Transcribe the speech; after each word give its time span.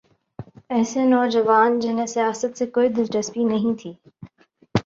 ایسے 0.69 1.01
نوجوان 1.05 1.79
جنہیں 1.79 2.05
سیاست 2.05 2.57
سے 2.57 2.65
کوئی 2.67 2.87
دلچسپی 2.89 3.43
نہیں 3.43 3.79
تھی۔ 3.79 3.93